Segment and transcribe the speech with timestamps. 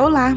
[0.00, 0.32] Olá,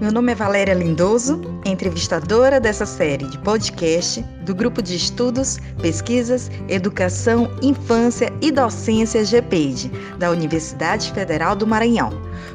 [0.00, 6.48] meu nome é Valéria Lindoso, entrevistadora dessa série de podcast do Grupo de Estudos, Pesquisas,
[6.68, 9.90] Educação, Infância e Docência GPED,
[10.20, 12.12] da Universidade Federal do Maranhão,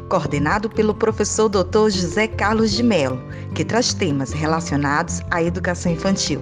[0.08, 1.90] coordenado pelo professor Dr.
[1.90, 3.22] José Carlos de Mello,
[3.54, 6.40] que traz temas relacionados à educação infantil.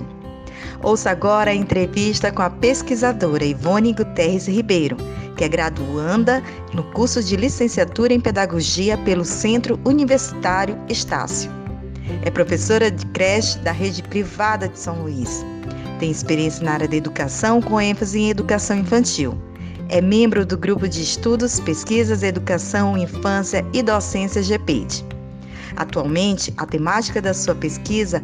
[0.83, 4.97] Ouça agora a entrevista com a pesquisadora Ivone Guterres Ribeiro,
[5.36, 11.51] que é graduanda no curso de licenciatura em Pedagogia pelo Centro Universitário Estácio.
[12.23, 15.46] É professora de creche da rede privada de São Luís.
[16.00, 19.37] Tem experiência na área da educação com ênfase em educação infantil.
[19.89, 25.05] É membro do grupo de estudos, pesquisas, educação, infância e docência GPED.
[25.75, 28.24] Atualmente, a temática da sua pesquisa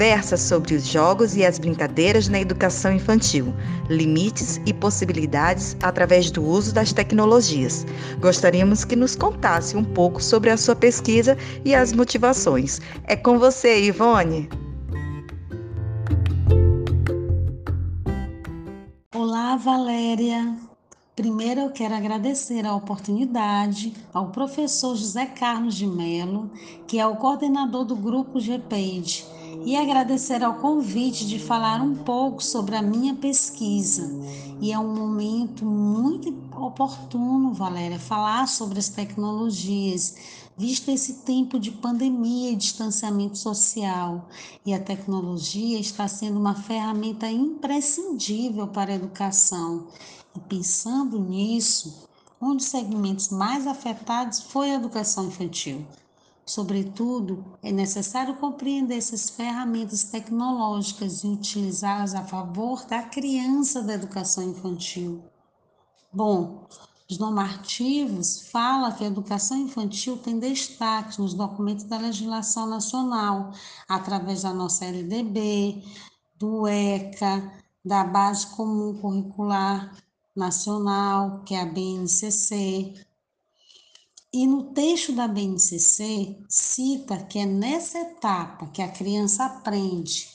[0.00, 3.52] versa sobre os jogos e as brincadeiras na educação infantil,
[3.86, 7.84] limites e possibilidades através do uso das tecnologias.
[8.18, 12.80] Gostaríamos que nos contasse um pouco sobre a sua pesquisa e as motivações.
[13.04, 14.48] É com você, Ivone.
[19.14, 20.56] Olá, Valéria.
[21.14, 26.50] Primeiro, eu quero agradecer a oportunidade ao professor José Carlos de Mello,
[26.86, 29.26] que é o coordenador do grupo GPEID,
[29.64, 34.10] e agradecer ao convite de falar um pouco sobre a minha pesquisa.
[34.60, 40.16] E é um momento muito oportuno, Valéria, falar sobre as tecnologias,
[40.56, 44.28] visto esse tempo de pandemia e distanciamento social.
[44.64, 49.86] E a tecnologia está sendo uma ferramenta imprescindível para a educação.
[50.36, 52.08] E pensando nisso,
[52.40, 55.84] um dos segmentos mais afetados foi a educação infantil.
[56.50, 64.42] Sobretudo, é necessário compreender essas ferramentas tecnológicas e utilizá-las a favor da criança da educação
[64.42, 65.22] infantil.
[66.12, 66.66] Bom,
[67.08, 73.52] os normativos falam que a educação infantil tem destaque nos documentos da legislação nacional,
[73.88, 75.84] através da nossa LDB,
[76.36, 77.48] do ECA,
[77.84, 79.96] da Base Comum Curricular
[80.34, 83.06] Nacional, que é a BNCC,
[84.32, 90.28] e no texto da BNCC cita que é nessa etapa que a criança aprende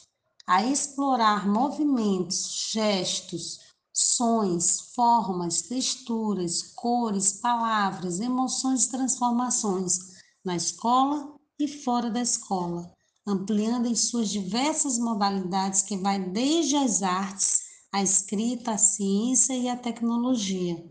[0.45, 3.59] a explorar movimentos, gestos,
[3.93, 9.97] sons, formas, texturas, cores, palavras, emoções e transformações
[10.43, 12.91] na escola e fora da escola,
[13.25, 17.61] ampliando em suas diversas modalidades que vai desde as artes,
[17.91, 20.85] a escrita, a ciência e a tecnologia.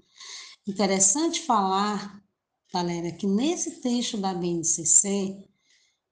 [0.67, 2.24] Interessante falar
[2.75, 5.49] Valéria, que nesse texto da BNCC,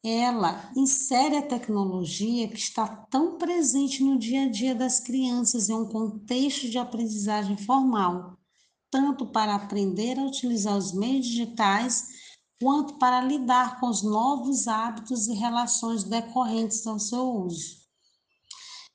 [0.05, 5.75] ela insere a tecnologia que está tão presente no dia a dia das crianças em
[5.75, 8.39] um contexto de aprendizagem formal,
[8.93, 12.07] tanto para aprender a utilizar os meios digitais,
[12.61, 17.83] quanto para lidar com os novos hábitos e relações decorrentes ao seu uso.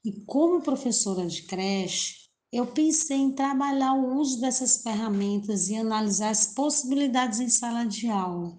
[0.05, 6.29] E como professora de creche, eu pensei em trabalhar o uso dessas ferramentas e analisar
[6.29, 8.55] as possibilidades em sala de aula,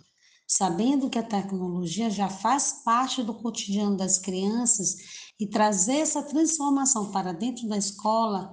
[0.47, 4.97] sabendo que a tecnologia já faz parte do cotidiano das crianças
[5.41, 8.53] e trazer essa transformação para dentro da escola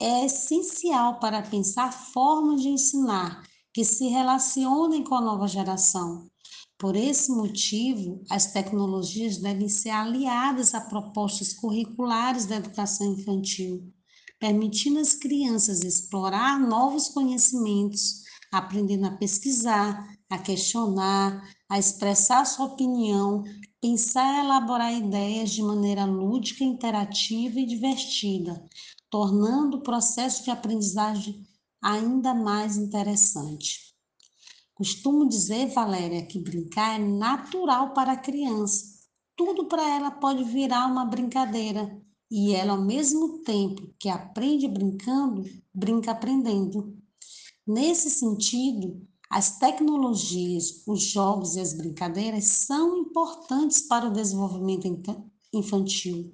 [0.00, 3.42] é essencial para pensar formas de ensinar
[3.74, 6.30] que se relacionem com a nova geração.
[6.78, 13.92] Por esse motivo, as tecnologias devem ser aliadas a propostas curriculares da educação infantil
[14.40, 23.44] permitindo às crianças explorar novos conhecimentos, aprendendo a pesquisar, a questionar, a expressar sua opinião,
[23.80, 28.64] pensar e elaborar ideias de maneira lúdica, interativa e divertida,
[29.10, 31.46] tornando o processo de aprendizagem
[31.82, 33.94] ainda mais interessante.
[34.74, 39.00] Costumo dizer, Valéria, que brincar é natural para a criança.
[39.36, 45.44] Tudo para ela pode virar uma brincadeira, e ela, ao mesmo tempo que aprende brincando,
[45.74, 46.96] brinca aprendendo.
[47.66, 54.86] Nesse sentido, as tecnologias, os jogos e as brincadeiras são importantes para o desenvolvimento
[55.52, 56.30] infantil,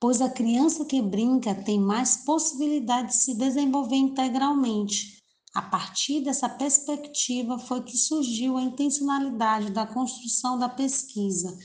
[0.00, 5.16] pois a criança que brinca tem mais possibilidade de se desenvolver integralmente.
[5.54, 11.56] A partir dessa perspectiva foi que surgiu a intencionalidade da construção da pesquisa,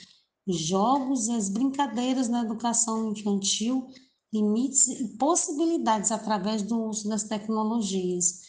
[0.52, 3.88] os jogos e as brincadeiras na educação infantil,
[4.34, 8.42] limites e possibilidades através do uso das tecnologias,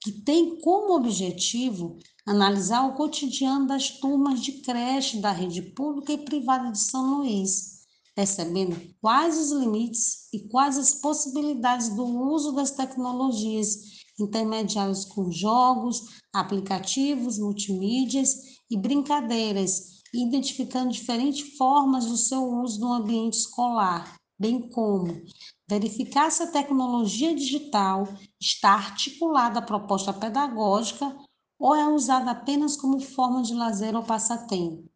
[0.00, 6.24] que tem como objetivo analisar o cotidiano das turmas de creche da rede pública e
[6.24, 7.80] privada de São Luís,
[8.14, 16.20] percebendo quais os limites e quais as possibilidades do uso das tecnologias intermediados com jogos,
[16.32, 18.34] aplicativos, multimídias
[18.70, 25.22] e brincadeiras, identificando diferentes formas do seu uso no ambiente escolar, bem como
[25.68, 28.08] verificar se a tecnologia digital
[28.40, 31.16] está articulada à proposta pedagógica
[31.58, 34.90] ou é usada apenas como forma de lazer ou passatempo.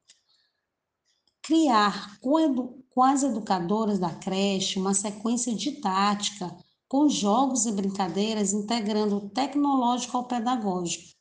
[1.43, 6.57] Criar com, com as educadoras da creche uma sequência didática
[6.89, 11.14] com jogos e brincadeiras integrando o tecnológico ao pedagógico.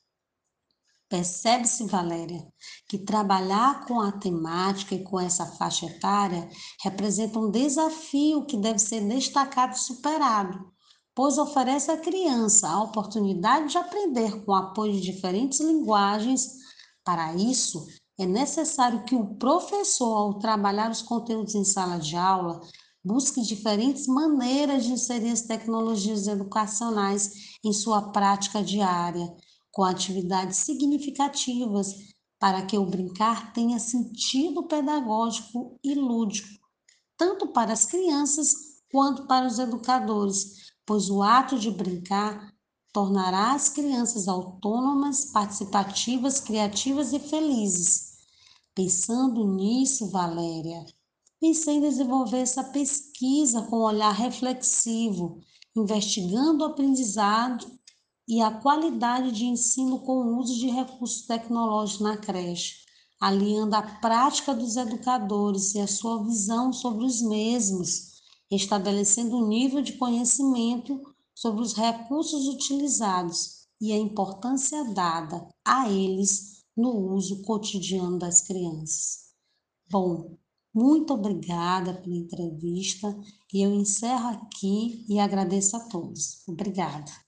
[1.13, 2.43] Percebe-se, Valéria,
[2.89, 6.49] que trabalhar com a temática e com essa faixa etária
[6.81, 10.73] representa um desafio que deve ser destacado e superado,
[11.13, 16.47] pois oferece à criança a oportunidade de aprender com apoio de diferentes linguagens.
[17.03, 17.85] Para isso,
[18.17, 22.59] é necessário que o professor, ao trabalhar os conteúdos em sala de aula,
[23.03, 29.31] busque diferentes maneiras de inserir as tecnologias educacionais em sua prática diária,
[29.73, 36.47] com atividades significativas, para que o brincar tenha sentido pedagógico e lúdico,
[37.17, 38.53] tanto para as crianças
[38.91, 42.53] quanto para os educadores, pois o ato de brincar
[42.93, 48.13] tornará as crianças autônomas, participativas, criativas e felizes.
[48.75, 50.85] Pensando nisso, Valéria,
[51.39, 55.39] pensei em desenvolver essa pesquisa com um olhar reflexivo,
[55.75, 57.65] investigando o aprendizado
[58.27, 62.75] e a qualidade de ensino com o uso de recursos tecnológicos na creche,
[63.19, 69.81] aliando a prática dos educadores e a sua visão sobre os mesmos, estabelecendo um nível
[69.81, 71.01] de conhecimento
[71.33, 79.33] sobre os recursos utilizados e a importância dada a eles no uso cotidiano das crianças.
[79.89, 80.37] Bom,
[80.73, 83.15] muito obrigada pela entrevista
[83.53, 86.41] e eu encerro aqui e agradeço a todos.
[86.47, 87.22] Obrigada.